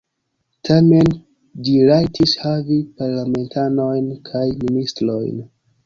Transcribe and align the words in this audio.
Tamen 0.67 1.11
ĝi 1.67 1.75
rajtis 1.91 2.35
havi 2.47 2.81
parlamentanojn 3.03 4.13
kaj 4.33 4.47
ministrojn. 4.67 5.43